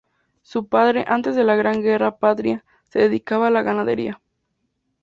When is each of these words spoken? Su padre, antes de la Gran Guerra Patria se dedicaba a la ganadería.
Su 0.41 0.65
padre, 0.67 1.05
antes 1.07 1.35
de 1.35 1.43
la 1.43 1.55
Gran 1.55 1.83
Guerra 1.83 2.17
Patria 2.17 2.65
se 2.89 2.97
dedicaba 2.97 3.49
a 3.49 3.51
la 3.51 3.61
ganadería. 3.61 4.19